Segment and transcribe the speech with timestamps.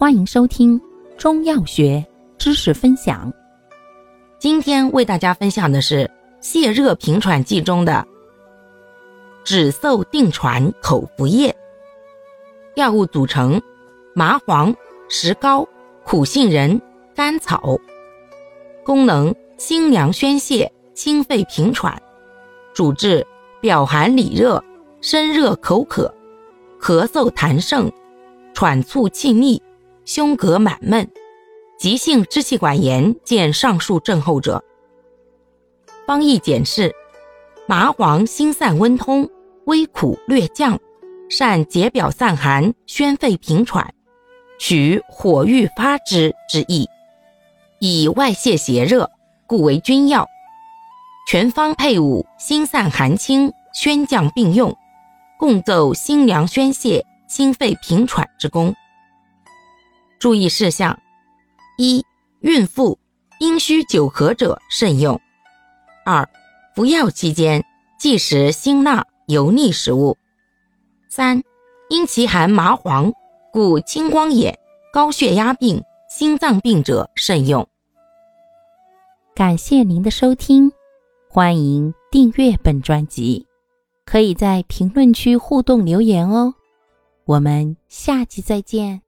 [0.00, 0.80] 欢迎收听
[1.16, 2.06] 中药学
[2.38, 3.32] 知识分享。
[4.38, 6.08] 今天为大家分享的是
[6.40, 8.06] 泻热平喘剂中的
[9.42, 11.52] 止嗽定喘口服液。
[12.76, 13.60] 药物组成：
[14.14, 14.72] 麻黄、
[15.08, 15.68] 石膏、
[16.04, 16.80] 苦杏仁、
[17.12, 17.76] 甘草。
[18.84, 22.00] 功能：清凉宣泄，清肺平喘。
[22.72, 23.26] 主治：
[23.60, 24.62] 表寒里热、
[25.00, 26.14] 身热口渴、
[26.80, 27.90] 咳嗽痰盛、
[28.54, 29.60] 喘促气逆。
[30.08, 31.06] 胸膈满闷、
[31.78, 34.64] 急性支气管炎见上述症候者。
[36.06, 36.94] 方义简释：
[37.66, 39.28] 麻黄辛散温通，
[39.66, 40.80] 微苦略降，
[41.28, 43.92] 善解表散寒、宣肺平喘，
[44.58, 46.88] 取火郁发之之意，
[47.78, 49.10] 以外泄邪热，
[49.46, 50.26] 故为君药。
[51.28, 54.74] 全方配伍辛散寒清、宣降并用，
[55.38, 58.74] 共奏辛凉宣泄、心肺平喘之功。
[60.18, 60.98] 注意事项：
[61.76, 62.04] 一、
[62.40, 62.98] 孕妇、
[63.38, 65.16] 阴虚久咳者慎用；
[66.04, 66.28] 二、
[66.74, 67.64] 服药期间
[67.98, 70.16] 忌食辛辣油腻食物；
[71.08, 71.42] 三、
[71.88, 73.12] 因其含麻黄，
[73.52, 74.58] 故青光眼、
[74.92, 77.66] 高血压病、心脏病者慎用。
[79.36, 80.72] 感谢您的收听，
[81.30, 83.46] 欢迎订阅本专辑，
[84.04, 86.54] 可以在评论区互动留言哦。
[87.24, 89.02] 我们下期再见。